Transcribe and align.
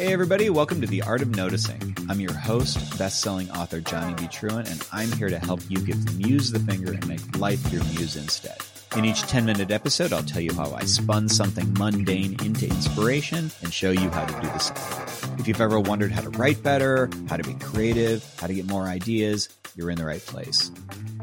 Hey, 0.00 0.14
everybody, 0.14 0.48
welcome 0.48 0.80
to 0.80 0.86
The 0.86 1.02
Art 1.02 1.20
of 1.20 1.36
Noticing. 1.36 1.94
I'm 2.08 2.20
your 2.20 2.32
host, 2.32 2.98
best 2.98 3.20
selling 3.20 3.50
author 3.50 3.82
Johnny 3.82 4.14
B. 4.14 4.28
Truant, 4.28 4.66
and 4.70 4.82
I'm 4.90 5.12
here 5.12 5.28
to 5.28 5.38
help 5.38 5.60
you 5.68 5.78
give 5.78 6.02
the 6.06 6.12
muse 6.12 6.50
the 6.50 6.58
finger 6.58 6.92
and 6.92 7.06
make 7.06 7.36
life 7.36 7.70
your 7.70 7.84
muse 7.84 8.16
instead. 8.16 8.56
In 8.96 9.04
each 9.04 9.20
10 9.20 9.44
minute 9.44 9.70
episode, 9.70 10.14
I'll 10.14 10.22
tell 10.22 10.40
you 10.40 10.54
how 10.54 10.72
I 10.72 10.84
spun 10.84 11.28
something 11.28 11.74
mundane 11.74 12.42
into 12.42 12.64
inspiration 12.64 13.50
and 13.62 13.74
show 13.74 13.90
you 13.90 14.08
how 14.08 14.24
to 14.24 14.32
do 14.40 14.46
the 14.48 14.58
same. 14.58 15.38
If 15.38 15.46
you've 15.46 15.60
ever 15.60 15.78
wondered 15.78 16.12
how 16.12 16.22
to 16.22 16.30
write 16.30 16.62
better, 16.62 17.10
how 17.28 17.36
to 17.36 17.44
be 17.44 17.52
creative, 17.52 18.24
how 18.40 18.46
to 18.46 18.54
get 18.54 18.66
more 18.66 18.84
ideas, 18.84 19.50
you're 19.76 19.90
in 19.90 19.98
the 19.98 20.06
right 20.06 20.24
place. 20.24 20.70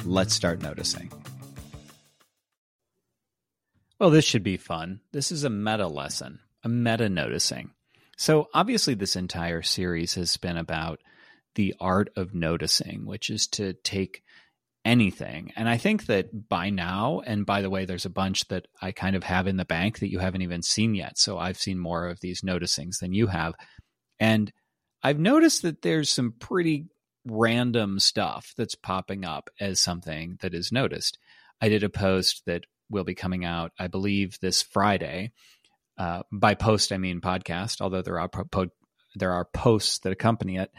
Let's 0.06 0.36
start 0.36 0.62
noticing. 0.62 1.12
Well, 3.98 4.12
this 4.12 4.24
should 4.24 4.44
be 4.44 4.58
fun. 4.58 5.00
This 5.14 5.32
is 5.32 5.44
a 5.44 5.50
meta 5.50 5.88
lesson, 5.88 6.42
a 6.64 6.70
meta 6.70 7.10
noticing. 7.10 7.72
So, 8.18 8.48
obviously, 8.54 8.96
this 8.96 9.16
entire 9.16 9.62
series 9.62 10.16
has 10.16 10.38
been 10.38 10.58
about 10.58 11.00
the 11.56 11.76
art 11.80 12.10
of 12.16 12.34
noticing, 12.34 13.06
which 13.06 13.30
is 13.30 13.48
to 13.48 13.74
take 13.74 14.24
anything. 14.84 15.52
And 15.56 15.70
I 15.70 15.78
think 15.78 16.08
that 16.08 16.50
by 16.50 16.70
now, 16.72 17.22
and 17.26 17.46
by 17.46 17.62
the 17.62 17.70
way, 17.70 17.86
there's 17.86 18.06
a 18.06 18.10
bunch 18.10 18.48
that 18.48 18.68
I 18.82 18.92
kind 18.92 19.16
of 19.16 19.24
have 19.24 19.48
in 19.48 19.58
the 19.58 19.66
bank 19.66 20.00
that 20.00 20.12
you 20.12 20.20
haven't 20.20 20.42
even 20.42 20.64
seen 20.64 20.96
yet. 20.96 21.20
So, 21.20 21.38
I've 21.38 21.58
seen 21.58 21.78
more 21.78 22.08
of 22.08 22.20
these 22.20 22.42
noticings 22.42 23.00
than 23.00 23.14
you 23.14 23.28
have. 23.28 23.54
And 24.20 24.52
I've 25.04 25.20
noticed 25.20 25.62
that 25.62 25.84
there's 25.84 26.10
some 26.10 26.34
pretty 26.40 26.88
random 27.24 28.00
stuff 28.00 28.54
that's 28.58 28.76
popping 28.76 29.26
up 29.26 29.50
as 29.60 29.80
something 29.80 30.38
that 30.42 30.56
is 30.56 30.72
noticed. 30.72 31.20
I 31.62 31.70
did 31.70 31.84
a 31.84 31.90
post 31.90 32.44
that 32.48 32.66
will 32.90 33.04
be 33.04 33.16
coming 33.16 33.46
out, 33.46 33.72
I 33.78 33.88
believe, 33.88 34.38
this 34.42 34.62
Friday 34.62 35.34
uh, 35.98 36.24
by 36.32 36.56
post, 36.56 36.92
I 36.92 36.98
mean 36.98 37.22
podcast, 37.22 37.82
although 37.82 38.02
there 38.02 38.20
are 38.20 38.30
po- 38.30 38.68
there 39.16 39.34
are 39.34 39.46
posts 39.46 40.00
that 40.00 40.12
accompany 40.12 40.58
it. 40.58 40.72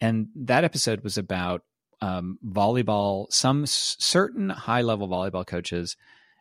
And 0.00 0.28
that 0.36 0.64
episode 0.64 1.02
was 1.02 1.18
about 1.18 1.62
um, 2.00 2.38
volleyball. 2.46 3.30
Some 3.32 3.64
s- 3.64 3.96
certain 3.98 4.48
high 4.48 4.82
level 4.82 5.08
volleyball 5.08 5.46
coaches 5.46 5.96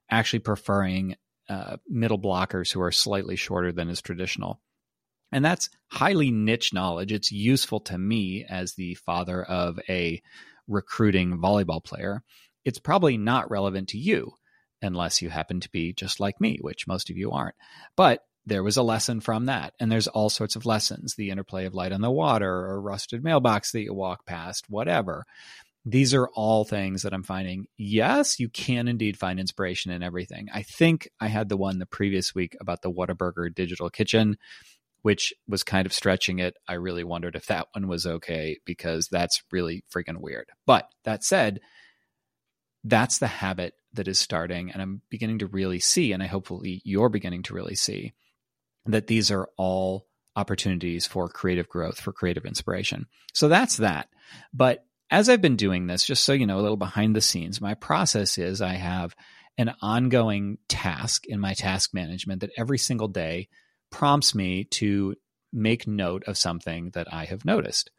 actually 0.10 0.40
preferring 0.40 1.16
uh, 1.50 1.78
middle 1.88 2.20
blockers 2.20 2.72
who 2.72 2.82
are 2.82 2.92
slightly 2.92 3.36
shorter 3.36 3.72
than 3.72 3.90
is 3.90 4.02
traditional. 4.02 4.62
And 5.32 5.44
that's 5.44 5.70
highly 5.88 6.32
niche 6.32 6.74
knowledge. 6.74 7.12
It's 7.12 7.32
useful 7.32 7.80
to 7.82 7.98
me 7.98 8.46
as 8.48 8.74
the 8.74 8.96
father 8.96 9.44
of 9.44 9.80
a 9.90 10.22
recruiting 10.68 11.38
volleyball 11.38 11.84
player. 11.84 12.24
It's 12.66 12.80
probably 12.80 13.18
not 13.18 13.50
relevant 13.50 13.90
to 13.90 13.98
you 13.98 14.34
unless 14.82 15.22
you 15.22 15.30
happen 15.30 15.60
to 15.62 15.70
be 15.72 15.94
just 15.94 16.20
like 16.20 16.40
me, 16.40 16.58
which 16.62 16.88
most 16.88 17.10
of 17.10 17.18
you 17.18 17.32
aren't. 17.32 17.56
But 17.96 18.24
there 18.46 18.64
was 18.64 18.78
a 18.78 18.84
lesson 18.84 19.20
from 19.20 19.46
that. 19.46 19.74
And 19.80 19.92
there's 19.92 20.08
all 20.08 20.30
sorts 20.30 20.56
of 20.56 20.66
lessons 20.66 21.16
the 21.16 21.30
interplay 21.30 21.66
of 21.66 21.74
light 21.74 21.92
on 21.92 22.02
the 22.02 22.12
water 22.12 22.50
or 22.50 22.82
rusted 22.82 23.24
mailbox 23.24 23.72
that 23.72 23.82
you 23.82 23.94
walk 23.94 24.26
past, 24.26 24.66
whatever. 24.70 25.26
These 25.86 26.14
are 26.14 26.28
all 26.34 26.66
things 26.66 27.04
that 27.04 27.14
I'm 27.14 27.24
finding. 27.24 27.68
Yes, 27.78 28.40
you 28.40 28.50
can 28.50 28.88
indeed 28.88 29.18
find 29.18 29.40
inspiration 29.40 29.92
in 29.92 30.04
everything. 30.04 30.48
I 30.54 30.64
think 30.64 31.10
I 31.20 31.28
had 31.28 31.48
the 31.48 31.58
one 31.58 31.80
the 31.80 31.86
previous 31.86 32.36
week 32.36 32.58
about 32.60 32.82
the 32.82 32.92
Whataburger 32.92 33.54
digital 33.54 33.90
kitchen, 33.90 34.38
which 35.04 35.34
was 35.48 35.64
kind 35.64 35.86
of 35.86 35.94
stretching 35.94 36.40
it. 36.40 36.56
I 36.68 36.74
really 36.74 37.04
wondered 37.04 37.36
if 37.36 37.46
that 37.46 37.68
one 37.74 37.88
was 37.88 38.06
okay 38.06 38.58
because 38.66 39.08
that's 39.08 39.42
really 39.52 39.84
freaking 39.94 40.18
weird. 40.18 40.50
But 40.66 40.90
that 41.06 41.24
said, 41.24 41.62
that's 42.84 43.18
the 43.20 43.28
habit 43.28 43.74
that 43.94 44.08
is 44.08 44.20
starting 44.20 44.72
and 44.72 44.82
i'm 44.82 45.02
beginning 45.10 45.40
to 45.40 45.48
really 45.48 45.80
see 45.80 46.12
and 46.12 46.24
i 46.24 46.28
hopefully 46.28 46.82
you're 46.86 47.10
beginning 47.10 47.44
to 47.44 47.54
really 47.54 47.76
see 47.76 48.14
that 48.86 49.08
these 49.08 49.32
are 49.32 49.50
all 49.58 50.08
opportunities 50.36 51.06
for 51.06 51.28
creative 51.28 51.68
growth 51.68 52.00
for 52.00 52.14
creative 52.14 52.46
inspiration. 52.46 53.08
So 53.34 53.50
that's 53.50 53.78
that. 53.78 54.08
But 54.54 54.86
as 55.12 55.28
i've 55.28 55.42
been 55.42 55.56
doing 55.56 55.88
this 55.88 56.06
just 56.06 56.24
so 56.24 56.34
you 56.34 56.46
know 56.46 56.60
a 56.60 56.62
little 56.62 56.78
behind 56.78 57.16
the 57.16 57.22
scenes 57.22 57.60
my 57.60 57.74
process 57.74 58.38
is 58.38 58.62
i 58.62 58.74
have 58.74 59.16
an 59.58 59.74
ongoing 59.82 60.60
task 60.68 61.26
in 61.26 61.40
my 61.40 61.56
task 61.56 61.96
management 61.96 62.42
that 62.42 62.52
every 62.56 62.78
single 62.78 63.08
day 63.08 63.48
prompts 63.90 64.36
me 64.36 64.66
to 64.66 65.16
make 65.52 65.88
note 65.88 66.24
of 66.28 66.38
something 66.38 66.92
that 66.92 67.12
i 67.12 67.26
have 67.26 67.44
noticed. 67.44 67.90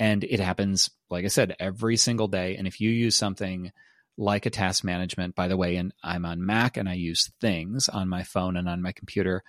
And 0.00 0.24
it 0.24 0.40
happens 0.40 0.90
like 1.08 1.24
i 1.24 1.28
said 1.28 1.54
every 1.60 1.96
single 1.96 2.28
day. 2.28 2.56
And 2.56 2.66
if 2.66 2.80
you 2.80 2.90
use 2.90 3.14
something 3.14 3.70
like 4.20 4.44
a 4.44 4.50
task 4.50 4.84
management, 4.84 5.34
by 5.34 5.48
the 5.48 5.56
way, 5.56 5.76
and 5.76 5.92
I'm 6.04 6.26
on 6.26 6.44
Mac 6.44 6.76
and 6.76 6.88
I 6.88 6.94
use 6.94 7.32
things 7.40 7.88
on 7.88 8.08
my 8.08 8.22
phone 8.22 8.56
and 8.56 8.68
on 8.68 8.82
my 8.82 8.92
computer. 8.92 9.42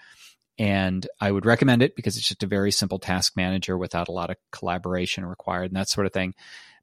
And 0.58 1.06
I 1.20 1.30
would 1.30 1.46
recommend 1.46 1.84
it 1.84 1.96
because 1.96 2.16
it's 2.16 2.28
just 2.28 2.44
a 2.44 2.48
very 2.48 2.72
simple 2.72 2.98
task 2.98 3.34
manager 3.36 3.78
without 3.78 4.08
a 4.08 4.14
lot 4.14 4.30
of 4.30 4.38
collaboration 4.52 5.26
required 5.26 5.72
and 5.72 5.76
that 5.76 5.90
sort 5.90 6.08
of 6.08 6.14
thing. 6.14 6.36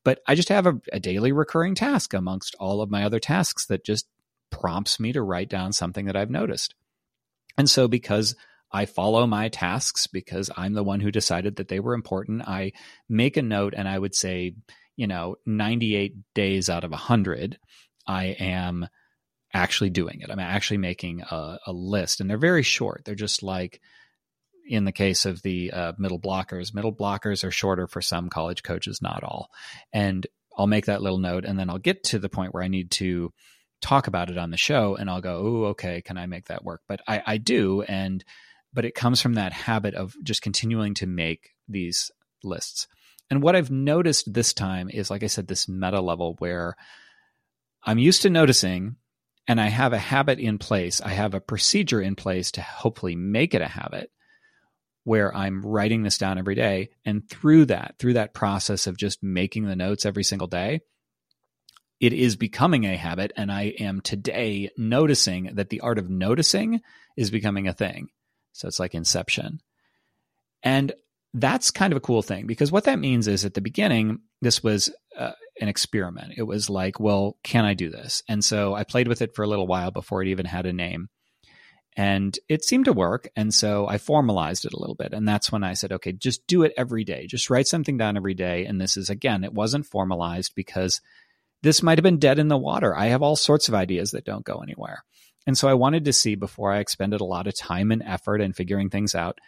But 0.04 0.20
I 0.26 0.34
just 0.34 0.50
have 0.50 0.66
a, 0.66 0.80
a 0.92 1.00
daily 1.00 1.32
recurring 1.32 1.74
task 1.74 2.12
amongst 2.12 2.54
all 2.60 2.82
of 2.82 2.90
my 2.90 3.04
other 3.04 3.18
tasks 3.18 3.66
that 3.66 3.84
just 3.84 4.06
prompts 4.50 5.00
me 5.00 5.12
to 5.12 5.22
write 5.22 5.48
down 5.48 5.72
something 5.72 6.06
that 6.06 6.16
I've 6.16 6.30
noticed. 6.30 6.74
And 7.56 7.70
so, 7.70 7.88
because 7.88 8.36
I 8.70 8.84
follow 8.84 9.26
my 9.26 9.48
tasks, 9.48 10.06
because 10.06 10.50
I'm 10.56 10.74
the 10.74 10.84
one 10.84 11.00
who 11.00 11.10
decided 11.10 11.56
that 11.56 11.68
they 11.68 11.80
were 11.80 11.94
important, 11.94 12.42
I 12.46 12.72
make 13.08 13.36
a 13.36 13.42
note 13.42 13.74
and 13.76 13.88
I 13.88 13.98
would 13.98 14.14
say, 14.14 14.54
you 14.98 15.06
know, 15.06 15.36
98 15.46 16.16
days 16.34 16.68
out 16.68 16.82
of 16.82 16.90
100, 16.90 17.56
I 18.04 18.24
am 18.40 18.88
actually 19.54 19.90
doing 19.90 20.20
it. 20.22 20.28
I'm 20.28 20.40
actually 20.40 20.78
making 20.78 21.22
a, 21.22 21.58
a 21.66 21.72
list, 21.72 22.20
and 22.20 22.28
they're 22.28 22.36
very 22.36 22.64
short. 22.64 23.02
They're 23.04 23.14
just 23.14 23.44
like, 23.44 23.80
in 24.68 24.84
the 24.84 24.92
case 24.92 25.24
of 25.24 25.40
the 25.42 25.70
uh, 25.70 25.92
middle 25.98 26.18
blockers, 26.18 26.74
middle 26.74 26.92
blockers 26.92 27.44
are 27.44 27.52
shorter 27.52 27.86
for 27.86 28.02
some 28.02 28.28
college 28.28 28.64
coaches, 28.64 29.00
not 29.00 29.22
all. 29.22 29.50
And 29.92 30.26
I'll 30.58 30.66
make 30.66 30.86
that 30.86 31.00
little 31.00 31.18
note, 31.18 31.44
and 31.44 31.56
then 31.56 31.70
I'll 31.70 31.78
get 31.78 32.02
to 32.04 32.18
the 32.18 32.28
point 32.28 32.52
where 32.52 32.64
I 32.64 32.68
need 32.68 32.90
to 32.92 33.32
talk 33.80 34.08
about 34.08 34.30
it 34.30 34.36
on 34.36 34.50
the 34.50 34.56
show, 34.56 34.96
and 34.96 35.08
I'll 35.08 35.20
go, 35.20 35.36
"Oh, 35.36 35.64
okay, 35.66 36.02
can 36.02 36.18
I 36.18 36.26
make 36.26 36.46
that 36.46 36.64
work?" 36.64 36.82
But 36.88 37.02
I, 37.06 37.22
I 37.24 37.36
do, 37.36 37.82
and 37.82 38.24
but 38.74 38.84
it 38.84 38.96
comes 38.96 39.22
from 39.22 39.34
that 39.34 39.52
habit 39.52 39.94
of 39.94 40.16
just 40.24 40.42
continuing 40.42 40.94
to 40.94 41.06
make 41.06 41.50
these 41.68 42.10
lists. 42.42 42.88
And 43.30 43.42
what 43.42 43.56
I've 43.56 43.70
noticed 43.70 44.32
this 44.32 44.54
time 44.54 44.88
is, 44.88 45.10
like 45.10 45.22
I 45.22 45.26
said, 45.26 45.46
this 45.46 45.68
meta 45.68 46.00
level 46.00 46.36
where 46.38 46.76
I'm 47.82 47.98
used 47.98 48.22
to 48.22 48.30
noticing 48.30 48.96
and 49.46 49.60
I 49.60 49.68
have 49.68 49.92
a 49.92 49.98
habit 49.98 50.38
in 50.38 50.58
place. 50.58 51.00
I 51.00 51.10
have 51.10 51.34
a 51.34 51.40
procedure 51.40 52.00
in 52.00 52.16
place 52.16 52.52
to 52.52 52.62
hopefully 52.62 53.16
make 53.16 53.54
it 53.54 53.62
a 53.62 53.68
habit 53.68 54.10
where 55.04 55.34
I'm 55.34 55.64
writing 55.64 56.02
this 56.02 56.18
down 56.18 56.38
every 56.38 56.54
day. 56.54 56.90
And 57.04 57.28
through 57.28 57.66
that, 57.66 57.94
through 57.98 58.14
that 58.14 58.34
process 58.34 58.86
of 58.86 58.98
just 58.98 59.22
making 59.22 59.64
the 59.64 59.76
notes 59.76 60.04
every 60.04 60.24
single 60.24 60.48
day, 60.48 60.80
it 61.98 62.12
is 62.12 62.36
becoming 62.36 62.84
a 62.84 62.96
habit. 62.96 63.32
And 63.36 63.50
I 63.50 63.74
am 63.80 64.02
today 64.02 64.70
noticing 64.76 65.54
that 65.54 65.70
the 65.70 65.80
art 65.80 65.98
of 65.98 66.10
noticing 66.10 66.82
is 67.16 67.30
becoming 67.30 67.68
a 67.68 67.72
thing. 67.72 68.08
So 68.52 68.68
it's 68.68 68.78
like 68.78 68.94
inception. 68.94 69.60
And 70.62 70.92
that's 71.34 71.70
kind 71.70 71.92
of 71.92 71.96
a 71.96 72.00
cool 72.00 72.22
thing 72.22 72.46
because 72.46 72.72
what 72.72 72.84
that 72.84 72.98
means 72.98 73.28
is 73.28 73.44
at 73.44 73.54
the 73.54 73.60
beginning, 73.60 74.20
this 74.40 74.62
was 74.62 74.90
uh, 75.16 75.32
an 75.60 75.68
experiment. 75.68 76.34
It 76.36 76.44
was 76.44 76.70
like, 76.70 76.98
well, 76.98 77.36
can 77.42 77.64
I 77.64 77.74
do 77.74 77.90
this? 77.90 78.22
And 78.28 78.42
so 78.42 78.74
I 78.74 78.84
played 78.84 79.08
with 79.08 79.20
it 79.20 79.34
for 79.34 79.42
a 79.42 79.48
little 79.48 79.66
while 79.66 79.90
before 79.90 80.22
it 80.22 80.28
even 80.28 80.46
had 80.46 80.66
a 80.66 80.72
name. 80.72 81.08
And 81.96 82.38
it 82.48 82.64
seemed 82.64 82.84
to 82.84 82.92
work. 82.92 83.28
And 83.34 83.52
so 83.52 83.86
I 83.88 83.98
formalized 83.98 84.64
it 84.64 84.72
a 84.72 84.78
little 84.78 84.94
bit. 84.94 85.12
And 85.12 85.26
that's 85.26 85.50
when 85.50 85.64
I 85.64 85.74
said, 85.74 85.92
okay, 85.92 86.12
just 86.12 86.46
do 86.46 86.62
it 86.62 86.72
every 86.76 87.02
day. 87.02 87.26
Just 87.26 87.50
write 87.50 87.66
something 87.66 87.98
down 87.98 88.16
every 88.16 88.34
day. 88.34 88.66
And 88.66 88.80
this 88.80 88.96
is, 88.96 89.10
again, 89.10 89.42
it 89.42 89.52
wasn't 89.52 89.84
formalized 89.84 90.52
because 90.54 91.00
this 91.62 91.82
might 91.82 91.98
have 91.98 92.04
been 92.04 92.20
dead 92.20 92.38
in 92.38 92.46
the 92.46 92.56
water. 92.56 92.96
I 92.96 93.06
have 93.06 93.22
all 93.22 93.34
sorts 93.34 93.68
of 93.68 93.74
ideas 93.74 94.12
that 94.12 94.24
don't 94.24 94.44
go 94.44 94.58
anywhere. 94.58 95.02
And 95.44 95.58
so 95.58 95.66
I 95.66 95.74
wanted 95.74 96.04
to 96.04 96.12
see 96.12 96.36
before 96.36 96.72
I 96.72 96.78
expended 96.78 97.20
a 97.20 97.24
lot 97.24 97.48
of 97.48 97.56
time 97.56 97.90
and 97.90 98.02
effort 98.02 98.40
in 98.40 98.52
figuring 98.52 98.90
things 98.90 99.16
out 99.16 99.38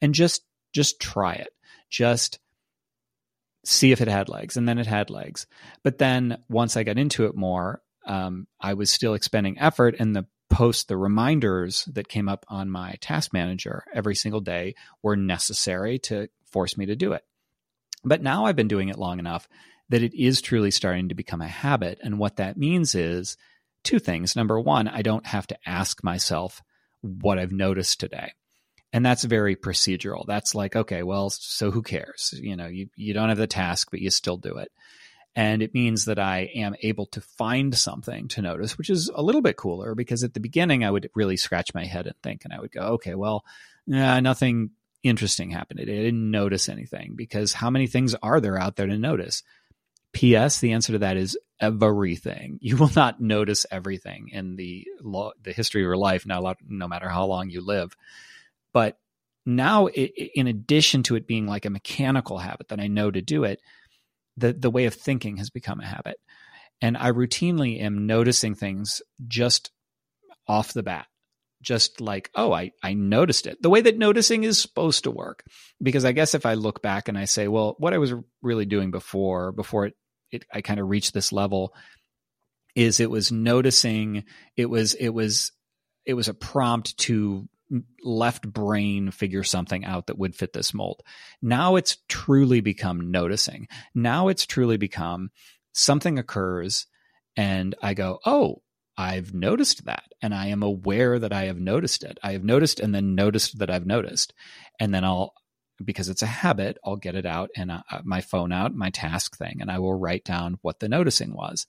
and 0.00 0.14
just 0.14 0.42
just 0.72 1.00
try 1.00 1.34
it. 1.34 1.52
Just 1.88 2.38
see 3.64 3.92
if 3.92 4.00
it 4.00 4.08
had 4.08 4.28
legs. 4.28 4.56
And 4.56 4.68
then 4.68 4.78
it 4.78 4.86
had 4.86 5.10
legs. 5.10 5.46
But 5.82 5.98
then 5.98 6.42
once 6.48 6.76
I 6.76 6.82
got 6.82 6.98
into 6.98 7.26
it 7.26 7.34
more, 7.34 7.82
um, 8.06 8.46
I 8.60 8.74
was 8.74 8.90
still 8.90 9.14
expending 9.14 9.58
effort 9.58 9.96
and 9.98 10.16
the 10.16 10.26
post 10.48 10.88
the 10.88 10.96
reminders 10.96 11.84
that 11.84 12.08
came 12.08 12.28
up 12.28 12.44
on 12.48 12.68
my 12.68 12.96
task 13.00 13.32
manager 13.32 13.84
every 13.94 14.16
single 14.16 14.40
day 14.40 14.74
were 15.02 15.16
necessary 15.16 15.98
to 15.98 16.28
force 16.44 16.76
me 16.76 16.86
to 16.86 16.96
do 16.96 17.12
it. 17.12 17.24
But 18.04 18.22
now 18.22 18.46
I've 18.46 18.56
been 18.56 18.68
doing 18.68 18.88
it 18.88 18.98
long 18.98 19.18
enough 19.18 19.48
that 19.90 20.02
it 20.02 20.14
is 20.14 20.40
truly 20.40 20.70
starting 20.70 21.08
to 21.08 21.14
become 21.14 21.40
a 21.40 21.46
habit. 21.46 21.98
And 22.02 22.18
what 22.18 22.36
that 22.36 22.56
means 22.56 22.94
is 22.94 23.36
two 23.84 23.98
things. 23.98 24.34
Number 24.34 24.58
one, 24.58 24.88
I 24.88 25.02
don't 25.02 25.26
have 25.26 25.46
to 25.48 25.58
ask 25.66 26.02
myself 26.02 26.62
what 27.00 27.38
I've 27.38 27.52
noticed 27.52 28.00
today 28.00 28.32
and 28.92 29.04
that's 29.04 29.24
very 29.24 29.56
procedural 29.56 30.24
that's 30.26 30.54
like 30.54 30.76
okay 30.76 31.02
well 31.02 31.30
so 31.30 31.70
who 31.70 31.82
cares 31.82 32.34
you 32.40 32.56
know 32.56 32.66
you, 32.66 32.88
you 32.96 33.14
don't 33.14 33.28
have 33.28 33.38
the 33.38 33.46
task 33.46 33.88
but 33.90 34.00
you 34.00 34.10
still 34.10 34.36
do 34.36 34.56
it 34.58 34.70
and 35.36 35.62
it 35.62 35.74
means 35.74 36.06
that 36.06 36.18
i 36.18 36.50
am 36.54 36.74
able 36.82 37.06
to 37.06 37.20
find 37.20 37.76
something 37.76 38.28
to 38.28 38.42
notice 38.42 38.76
which 38.76 38.90
is 38.90 39.10
a 39.14 39.22
little 39.22 39.42
bit 39.42 39.56
cooler 39.56 39.94
because 39.94 40.24
at 40.24 40.34
the 40.34 40.40
beginning 40.40 40.84
i 40.84 40.90
would 40.90 41.10
really 41.14 41.36
scratch 41.36 41.72
my 41.74 41.84
head 41.84 42.06
and 42.06 42.16
think 42.22 42.44
and 42.44 42.52
i 42.52 42.60
would 42.60 42.72
go 42.72 42.80
okay 42.80 43.14
well 43.14 43.44
yeah, 43.86 44.20
nothing 44.20 44.70
interesting 45.02 45.50
happened. 45.50 45.80
I 45.80 45.84
didn't 45.84 46.30
notice 46.30 46.68
anything 46.68 47.14
because 47.16 47.52
how 47.52 47.70
many 47.70 47.86
things 47.88 48.14
are 48.22 48.40
there 48.40 48.58
out 48.58 48.76
there 48.76 48.86
to 48.86 48.98
notice? 48.98 49.42
P.S. 50.12 50.60
The 50.60 50.72
answer 50.72 50.92
to 50.92 50.98
that 51.00 51.16
is 51.16 51.38
everything. 51.60 52.58
You 52.62 52.76
will 52.76 52.90
not 52.94 53.20
notice 53.20 53.66
everything 53.70 54.28
in 54.32 54.56
the 54.56 54.86
law, 55.00 55.32
the 55.42 55.52
history 55.52 55.82
of 55.82 55.86
your 55.86 55.96
life, 55.96 56.24
no, 56.26 56.54
no 56.68 56.88
matter 56.88 57.08
how 57.08 57.26
long 57.26 57.50
you 57.50 57.60
live. 57.60 57.96
But 58.72 58.98
now, 59.46 59.88
in 59.88 60.46
addition 60.46 61.02
to 61.04 61.16
it 61.16 61.26
being 61.26 61.46
like 61.46 61.64
a 61.64 61.70
mechanical 61.70 62.38
habit 62.38 62.68
that 62.68 62.80
I 62.80 62.88
know 62.88 63.10
to 63.10 63.22
do 63.22 63.44
it, 63.44 63.60
the 64.36 64.52
the 64.52 64.70
way 64.70 64.84
of 64.84 64.94
thinking 64.94 65.38
has 65.38 65.50
become 65.50 65.80
a 65.80 65.86
habit, 65.86 66.16
and 66.80 66.96
I 66.96 67.10
routinely 67.10 67.80
am 67.80 68.06
noticing 68.06 68.54
things 68.54 69.02
just 69.28 69.70
off 70.46 70.72
the 70.72 70.82
bat 70.82 71.06
just 71.62 72.00
like, 72.00 72.30
oh, 72.34 72.52
I, 72.52 72.72
I 72.82 72.94
noticed 72.94 73.46
it. 73.46 73.60
The 73.60 73.70
way 73.70 73.82
that 73.82 73.98
noticing 73.98 74.44
is 74.44 74.60
supposed 74.60 75.04
to 75.04 75.10
work. 75.10 75.44
Because 75.82 76.04
I 76.04 76.12
guess 76.12 76.34
if 76.34 76.46
I 76.46 76.54
look 76.54 76.82
back 76.82 77.08
and 77.08 77.18
I 77.18 77.26
say, 77.26 77.48
well, 77.48 77.74
what 77.78 77.92
I 77.92 77.98
was 77.98 78.14
really 78.42 78.64
doing 78.64 78.90
before, 78.90 79.52
before 79.52 79.86
it, 79.86 79.94
it 80.30 80.44
I 80.52 80.62
kind 80.62 80.80
of 80.80 80.88
reached 80.88 81.12
this 81.12 81.32
level, 81.32 81.74
is 82.74 83.00
it 83.00 83.10
was 83.10 83.30
noticing, 83.30 84.24
it 84.56 84.66
was, 84.66 84.94
it 84.94 85.10
was, 85.10 85.52
it 86.06 86.14
was 86.14 86.28
a 86.28 86.34
prompt 86.34 86.96
to 86.98 87.48
left 88.02 88.50
brain 88.50 89.10
figure 89.10 89.44
something 89.44 89.84
out 89.84 90.06
that 90.06 90.18
would 90.18 90.34
fit 90.34 90.52
this 90.52 90.74
mold. 90.74 91.02
Now 91.40 91.76
it's 91.76 91.98
truly 92.08 92.60
become 92.60 93.10
noticing. 93.10 93.68
Now 93.94 94.28
it's 94.28 94.46
truly 94.46 94.76
become 94.76 95.30
something 95.72 96.18
occurs 96.18 96.86
and 97.36 97.74
I 97.80 97.94
go, 97.94 98.18
oh, 98.26 98.62
I've 98.96 99.32
noticed 99.32 99.84
that 99.86 100.04
and 100.20 100.34
I 100.34 100.48
am 100.48 100.62
aware 100.62 101.18
that 101.18 101.32
I 101.32 101.44
have 101.44 101.58
noticed 101.60 102.04
it. 102.04 102.18
I 102.22 102.32
have 102.32 102.44
noticed 102.44 102.80
and 102.80 102.94
then 102.94 103.14
noticed 103.14 103.58
that 103.58 103.70
I've 103.70 103.86
noticed. 103.86 104.34
And 104.78 104.92
then 104.92 105.04
I'll, 105.04 105.32
because 105.82 106.08
it's 106.08 106.22
a 106.22 106.26
habit, 106.26 106.76
I'll 106.84 106.96
get 106.96 107.14
it 107.14 107.24
out 107.24 107.50
and 107.56 107.70
uh, 107.70 107.82
my 108.04 108.20
phone 108.20 108.52
out, 108.52 108.74
my 108.74 108.90
task 108.90 109.38
thing, 109.38 109.58
and 109.60 109.70
I 109.70 109.78
will 109.78 109.94
write 109.94 110.24
down 110.24 110.58
what 110.60 110.80
the 110.80 110.88
noticing 110.88 111.34
was. 111.34 111.66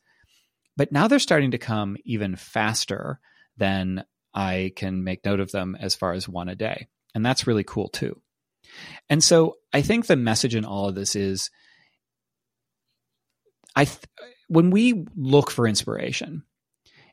But 0.76 0.92
now 0.92 1.08
they're 1.08 1.20
starting 1.20 1.52
to 1.52 1.58
come 1.58 1.96
even 2.04 2.36
faster 2.36 3.20
than 3.56 4.04
I 4.34 4.72
can 4.76 5.04
make 5.04 5.26
note 5.26 5.40
of 5.40 5.52
them 5.52 5.78
as 5.80 5.96
far 5.96 6.14
as 6.14 6.28
one 6.28 6.50
a 6.50 6.56
day. 6.56 6.88
And 7.14 7.26
that's 7.26 7.48
really 7.48 7.64
cool 7.64 7.90
too. 7.90 8.20
And 9.10 9.24
so 9.24 9.58
I 9.74 9.82
think 9.82 10.06
the 10.06 10.16
message 10.16 10.56
in 10.56 10.66
all 10.66 10.88
of 10.88 10.96
this 10.96 11.16
is 11.16 11.50
I 13.76 13.86
th- 13.86 14.00
when 14.48 14.70
we 14.70 15.06
look 15.16 15.52
for 15.52 15.68
inspiration, 15.68 16.44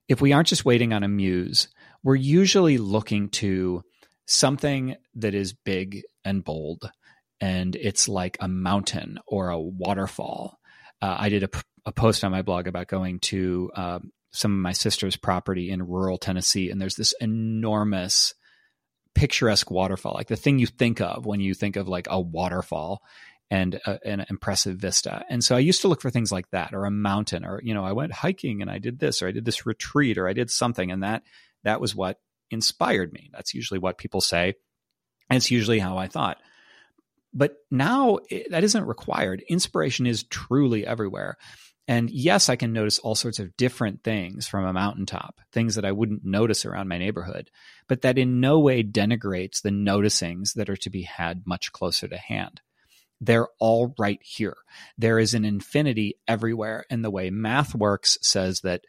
if 0.08 0.20
we 0.20 0.32
aren't 0.32 0.48
just 0.48 0.64
waiting 0.64 0.92
on 0.92 1.02
a 1.02 1.08
muse, 1.08 1.68
we're 2.02 2.14
usually 2.14 2.78
looking 2.78 3.28
to 3.30 3.82
something 4.26 4.96
that 5.14 5.34
is 5.34 5.52
big 5.52 6.02
and 6.24 6.44
bold 6.44 6.90
and 7.40 7.76
it's 7.76 8.08
like 8.08 8.36
a 8.40 8.48
mountain 8.48 9.18
or 9.26 9.50
a 9.50 9.60
waterfall. 9.60 10.58
Uh, 11.00 11.16
I 11.18 11.28
did 11.28 11.44
a, 11.44 11.50
a, 11.86 11.92
post 11.92 12.24
on 12.24 12.32
my 12.32 12.42
blog 12.42 12.66
about 12.66 12.88
going 12.88 13.20
to 13.20 13.70
uh, 13.74 13.98
some 14.30 14.52
of 14.52 14.58
my 14.58 14.72
sister's 14.72 15.16
property 15.16 15.70
in 15.70 15.86
rural 15.86 16.18
Tennessee, 16.18 16.70
and 16.70 16.80
there's 16.80 16.96
this 16.96 17.14
enormous, 17.20 18.34
picturesque 19.14 19.70
waterfall, 19.70 20.12
like 20.14 20.28
the 20.28 20.36
thing 20.36 20.58
you 20.58 20.66
think 20.66 21.00
of 21.00 21.26
when 21.26 21.40
you 21.40 21.54
think 21.54 21.76
of 21.76 21.88
like 21.88 22.06
a 22.10 22.20
waterfall 22.20 23.02
and 23.50 23.74
a, 23.86 23.98
an 24.06 24.26
impressive 24.28 24.76
vista. 24.76 25.24
And 25.28 25.42
so 25.42 25.56
I 25.56 25.60
used 25.60 25.80
to 25.82 25.88
look 25.88 26.02
for 26.02 26.10
things 26.10 26.30
like 26.30 26.50
that 26.50 26.74
or 26.74 26.84
a 26.84 26.90
mountain 26.90 27.44
or, 27.44 27.60
you 27.64 27.74
know, 27.74 27.84
I 27.84 27.92
went 27.92 28.12
hiking 28.12 28.60
and 28.62 28.70
I 28.70 28.78
did 28.78 28.98
this 28.98 29.22
or 29.22 29.28
I 29.28 29.32
did 29.32 29.44
this 29.44 29.66
retreat 29.66 30.18
or 30.18 30.28
I 30.28 30.34
did 30.34 30.50
something. 30.50 30.90
And 30.90 31.02
that, 31.02 31.22
that 31.64 31.80
was 31.80 31.94
what 31.94 32.20
inspired 32.50 33.12
me. 33.12 33.30
That's 33.32 33.54
usually 33.54 33.80
what 33.80 33.98
people 33.98 34.20
say. 34.20 34.54
And 35.30 35.36
it's 35.36 35.50
usually 35.50 35.78
how 35.78 35.96
I 35.96 36.08
thought. 36.08 36.38
But 37.32 37.56
now 37.70 38.18
it, 38.28 38.50
that 38.50 38.64
isn't 38.64 38.86
required. 38.86 39.42
Inspiration 39.48 40.06
is 40.06 40.24
truly 40.24 40.86
everywhere. 40.86 41.36
And 41.88 42.10
yes, 42.10 42.48
I 42.48 42.56
can 42.56 42.72
notice 42.72 42.98
all 42.98 43.14
sorts 43.14 43.40
of 43.40 43.56
different 43.56 44.04
things 44.04 44.46
from 44.46 44.64
a 44.64 44.72
mountaintop, 44.72 45.40
things 45.52 45.74
that 45.74 45.86
I 45.86 45.92
wouldn't 45.92 46.24
notice 46.24 46.64
around 46.64 46.86
my 46.86 46.98
neighborhood, 46.98 47.50
but 47.88 48.02
that 48.02 48.18
in 48.18 48.40
no 48.40 48.60
way 48.60 48.84
denigrates 48.84 49.62
the 49.62 49.70
noticings 49.70 50.52
that 50.54 50.68
are 50.68 50.76
to 50.76 50.90
be 50.90 51.02
had 51.02 51.42
much 51.46 51.72
closer 51.72 52.06
to 52.06 52.18
hand 52.18 52.60
they're 53.20 53.48
all 53.58 53.94
right 53.98 54.20
here. 54.22 54.56
There 54.96 55.18
is 55.18 55.34
an 55.34 55.44
infinity 55.44 56.16
everywhere. 56.26 56.84
And 56.90 57.04
the 57.04 57.10
way 57.10 57.30
math 57.30 57.74
works 57.74 58.18
says 58.22 58.60
that 58.60 58.84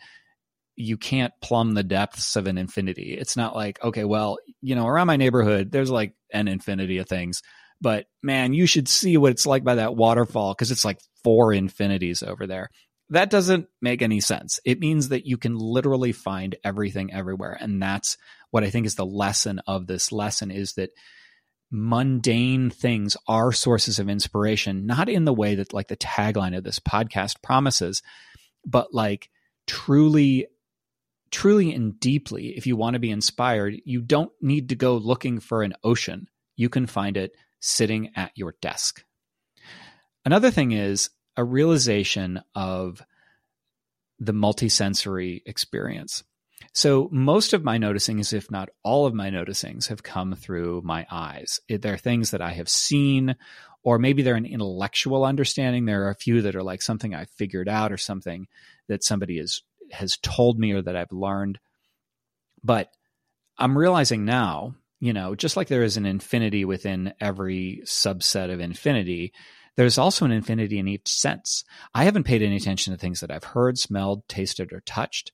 you 0.76 0.98
can't 0.98 1.34
plumb 1.42 1.74
the 1.74 1.84
depths 1.84 2.36
of 2.36 2.48
an 2.48 2.58
infinity. 2.58 3.18
It's 3.20 3.36
not 3.36 3.56
like, 3.56 3.84
okay, 3.84 4.06
well, 4.06 4.38
you 4.62 4.76
know, 4.76 4.88
around 4.88 5.08
my 5.08 5.18
neighborhood, 5.18 5.72
there's 5.72 5.92
like 5.92 6.14
an 6.32 6.48
infinity 6.48 7.00
of 7.00 7.10
things. 7.10 7.42
But 7.82 8.06
man, 8.22 8.54
you 8.54 8.66
should 8.66 8.88
see 8.88 9.18
what 9.18 9.32
it's 9.32 9.46
like 9.46 9.64
by 9.64 9.76
that 9.76 9.96
waterfall 9.96 10.54
because 10.54 10.72
it's 10.72 10.86
like 10.86 11.00
four 11.24 11.54
infinities 11.54 12.24
over 12.24 12.48
there. 12.48 12.70
That 13.12 13.30
doesn't 13.30 13.68
make 13.82 14.02
any 14.02 14.20
sense. 14.20 14.60
It 14.66 14.80
means 14.80 15.10
that 15.10 15.26
you 15.26 15.38
can 15.38 15.58
literally 15.58 16.12
find 16.12 16.56
everything 16.64 17.12
everywhere. 17.12 17.58
And 17.60 17.82
that's 17.82 18.18
what 18.52 18.64
I 18.64 18.70
think 18.70 18.86
is 18.86 18.96
the 18.96 19.06
lesson 19.06 19.60
of 19.66 19.88
this 19.88 20.12
lesson 20.12 20.52
is 20.52 20.74
that 20.74 20.92
mundane 21.72 22.70
things 22.70 23.18
are 23.28 23.52
sources 23.52 24.00
of 24.00 24.10
inspiration, 24.10 24.86
not 24.86 25.10
in 25.10 25.26
the 25.26 25.34
way 25.34 25.56
that 25.56 25.74
like 25.74 25.88
the 25.88 25.98
tagline 25.98 26.56
of 26.56 26.64
this 26.64 26.80
podcast 26.80 27.42
promises, 27.42 28.02
but 28.66 28.94
like 28.94 29.30
truly, 29.66 30.48
truly 31.32 31.74
and 31.74 32.00
deeply, 32.00 32.58
if 32.58 32.68
you 32.68 32.76
want 32.76 32.94
to 32.94 33.00
be 33.00 33.12
inspired, 33.12 33.76
you 33.86 34.02
don't 34.02 34.32
need 34.42 34.70
to 34.70 34.76
go 34.76 34.98
looking 34.98 35.40
for 35.40 35.64
an 35.64 35.74
ocean. 35.84 36.28
You 36.56 36.70
can 36.70 36.86
find 36.86 37.18
it 37.18 37.36
sitting 37.60 38.12
at 38.16 38.32
your 38.36 38.56
desk. 38.62 39.04
Another 40.26 40.52
thing 40.52 40.72
is 40.72 41.10
a 41.38 41.44
realization 41.44 42.42
of 42.56 43.02
the 44.20 44.34
multisensory 44.34 45.42
experience. 45.46 46.24
So 46.74 47.10
most 47.12 47.54
of 47.54 47.64
my 47.64 47.78
noticings, 47.78 48.34
if 48.34 48.52
not 48.52 48.70
all 48.84 49.06
of 49.06 49.14
my 49.14 49.30
noticings, 49.30 49.88
have 49.88 50.04
come 50.04 50.36
through 50.36 50.82
my 50.84 51.08
eyes. 51.10 51.60
They're 51.70 51.98
things 51.98 52.32
that 52.32 52.42
I 52.42 52.52
have 52.52 52.70
seen, 52.70 53.36
or 53.84 53.98
maybe 53.98 54.22
they're 54.22 54.36
an 54.36 54.46
intellectual 54.46 55.24
understanding. 55.24 55.86
There 55.86 56.04
are 56.06 56.12
a 56.12 56.16
few 56.16 56.42
that 56.44 56.56
are 56.56 56.64
like 56.64 56.82
something 56.82 57.16
I 57.16 57.26
figured 57.26 57.70
out 57.70 57.92
or 57.92 57.98
something 57.98 58.48
that 58.88 59.04
somebody 59.04 59.38
has 59.38 59.62
has 59.92 60.18
told 60.22 60.60
me 60.60 60.74
or 60.74 60.82
that 60.82 60.96
I've 60.96 61.12
learned. 61.12 61.60
But 62.64 62.92
I'm 63.58 63.78
realizing 63.78 64.26
now, 64.26 64.76
you 65.00 65.14
know, 65.14 65.34
just 65.34 65.58
like 65.58 65.68
there 65.68 65.84
is 65.84 65.98
an 65.98 66.06
infinity 66.06 66.66
within 66.66 67.14
every 67.20 67.82
subset 67.86 68.52
of 68.52 68.60
infinity, 68.60 69.34
there's 69.80 69.98
also 69.98 70.26
an 70.26 70.34
infinity 70.34 70.78
in 70.78 70.90
each 70.90 71.08
sense. 71.08 71.64
I 71.94 72.04
haven't 72.04 72.26
paid 72.26 72.42
any 72.42 72.58
attention 72.58 72.92
to 72.92 73.00
things 73.00 73.22
that 73.22 73.32
I've 73.32 73.46
heard, 73.46 73.78
smelled, 73.78 74.28
tasted, 74.28 74.74
or 74.74 74.82
touched 74.82 75.32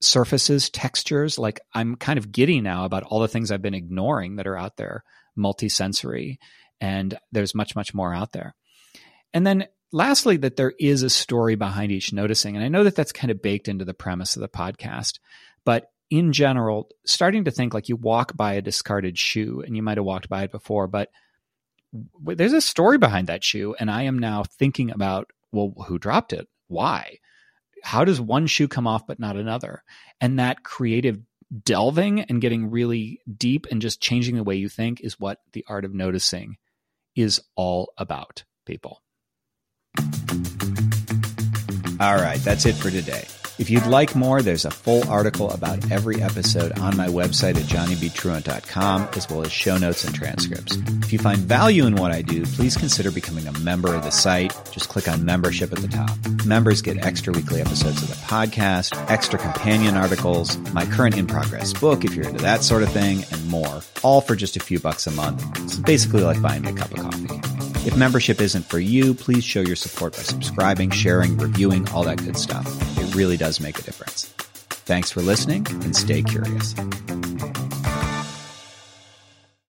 surfaces, 0.00 0.68
textures. 0.70 1.38
Like 1.38 1.60
I'm 1.72 1.94
kind 1.94 2.18
of 2.18 2.32
giddy 2.32 2.60
now 2.60 2.84
about 2.84 3.04
all 3.04 3.20
the 3.20 3.28
things 3.28 3.52
I've 3.52 3.62
been 3.62 3.74
ignoring 3.74 4.36
that 4.36 4.48
are 4.48 4.56
out 4.56 4.76
there, 4.76 5.04
multisensory, 5.38 6.38
and 6.80 7.16
there's 7.30 7.54
much, 7.54 7.76
much 7.76 7.94
more 7.94 8.12
out 8.12 8.32
there. 8.32 8.56
And 9.32 9.46
then 9.46 9.68
lastly, 9.92 10.36
that 10.38 10.56
there 10.56 10.72
is 10.80 11.04
a 11.04 11.08
story 11.08 11.54
behind 11.54 11.92
each 11.92 12.12
noticing. 12.12 12.56
And 12.56 12.64
I 12.64 12.68
know 12.68 12.82
that 12.82 12.96
that's 12.96 13.12
kind 13.12 13.30
of 13.30 13.40
baked 13.40 13.68
into 13.68 13.84
the 13.84 13.94
premise 13.94 14.34
of 14.34 14.42
the 14.42 14.48
podcast, 14.48 15.20
but 15.64 15.92
in 16.10 16.32
general, 16.32 16.88
starting 17.06 17.44
to 17.44 17.52
think 17.52 17.72
like 17.72 17.88
you 17.88 17.94
walk 17.94 18.36
by 18.36 18.54
a 18.54 18.62
discarded 18.62 19.16
shoe 19.16 19.62
and 19.64 19.76
you 19.76 19.82
might 19.84 19.96
have 19.96 20.04
walked 20.04 20.28
by 20.28 20.42
it 20.42 20.50
before, 20.50 20.88
but 20.88 21.08
there's 22.22 22.52
a 22.52 22.60
story 22.60 22.98
behind 22.98 23.26
that 23.26 23.44
shoe. 23.44 23.74
And 23.78 23.90
I 23.90 24.02
am 24.02 24.18
now 24.18 24.44
thinking 24.44 24.90
about, 24.90 25.30
well, 25.52 25.74
who 25.86 25.98
dropped 25.98 26.32
it? 26.32 26.48
Why? 26.68 27.18
how 27.82 28.04
does 28.04 28.20
one 28.20 28.46
shoe 28.46 28.68
come 28.68 28.86
off 28.86 29.06
but 29.06 29.18
not 29.18 29.36
another? 29.36 29.82
And 30.20 30.38
that 30.38 30.62
creative 30.62 31.18
delving 31.64 32.20
and 32.22 32.40
getting 32.40 32.70
really 32.70 33.20
deep 33.36 33.66
and 33.70 33.82
just 33.82 34.00
changing 34.00 34.36
the 34.36 34.44
way 34.44 34.56
you 34.56 34.68
think 34.68 35.00
is 35.00 35.18
what 35.18 35.40
the 35.52 35.64
art 35.68 35.84
of 35.84 35.94
noticing 35.94 36.56
is 37.16 37.40
all 37.56 37.92
about, 37.98 38.44
people. 38.66 39.02
All 41.98 42.16
right, 42.16 42.40
that's 42.40 42.66
it 42.66 42.74
for 42.74 42.90
today. 42.90 43.24
If 43.58 43.68
you'd 43.68 43.86
like 43.86 44.14
more, 44.14 44.40
there's 44.42 44.64
a 44.64 44.70
full 44.70 45.06
article 45.08 45.50
about 45.50 45.90
every 45.90 46.22
episode 46.22 46.78
on 46.78 46.96
my 46.96 47.08
website 47.08 47.56
at 47.56 47.64
johnnybtruant.com, 47.64 49.08
as 49.14 49.28
well 49.28 49.42
as 49.42 49.52
show 49.52 49.76
notes 49.76 50.04
and 50.04 50.14
transcripts. 50.14 50.76
If 51.02 51.12
you 51.12 51.18
find 51.18 51.38
value 51.38 51.86
in 51.86 51.96
what 51.96 52.12
I 52.12 52.22
do, 52.22 52.44
please 52.44 52.76
consider 52.76 53.10
becoming 53.10 53.46
a 53.46 53.58
member 53.60 53.94
of 53.94 54.02
the 54.02 54.10
site. 54.10 54.58
Just 54.70 54.88
click 54.88 55.08
on 55.08 55.24
membership 55.24 55.72
at 55.72 55.78
the 55.78 55.88
top. 55.88 56.10
Members 56.46 56.80
get 56.80 57.04
extra 57.04 57.32
weekly 57.32 57.60
episodes 57.60 58.02
of 58.02 58.08
the 58.08 58.14
podcast, 58.14 58.96
extra 59.10 59.38
companion 59.38 59.96
articles, 59.96 60.56
my 60.72 60.86
current 60.86 61.16
in 61.18 61.26
progress 61.26 61.72
book, 61.74 62.04
if 62.04 62.14
you're 62.14 62.26
into 62.26 62.42
that 62.42 62.62
sort 62.62 62.82
of 62.82 62.90
thing, 62.92 63.24
and 63.30 63.48
more, 63.48 63.82
all 64.02 64.20
for 64.20 64.36
just 64.36 64.56
a 64.56 64.60
few 64.60 64.78
bucks 64.78 65.06
a 65.06 65.10
month. 65.10 65.44
It's 65.64 65.76
basically 65.76 66.22
like 66.22 66.40
buying 66.40 66.62
me 66.62 66.70
a 66.70 66.74
cup 66.74 66.90
of 66.92 67.00
coffee. 67.00 67.49
If 67.86 67.96
membership 67.96 68.40
isn't 68.40 68.66
for 68.66 68.78
you, 68.78 69.14
please 69.14 69.42
show 69.42 69.60
your 69.60 69.76
support 69.76 70.14
by 70.14 70.22
subscribing, 70.22 70.90
sharing, 70.90 71.38
reviewing, 71.38 71.88
all 71.90 72.04
that 72.04 72.22
good 72.22 72.36
stuff. 72.36 72.66
It 72.98 73.14
really 73.14 73.38
does 73.38 73.58
make 73.58 73.78
a 73.78 73.82
difference. 73.82 74.26
Thanks 74.84 75.10
for 75.10 75.22
listening 75.22 75.66
and 75.82 75.96
stay 75.96 76.22
curious. 76.22 76.74